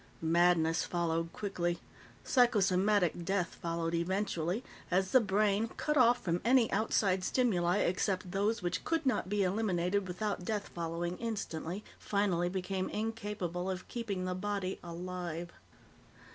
[0.23, 1.77] Madness followed quickly;
[2.23, 8.63] psychosomatic death followed eventually, as the brain, cut off from any outside stimuli except those
[8.63, 14.33] which could not be eliminated without death following instantly, finally became incapable of keeping the
[14.33, 15.51] body alive.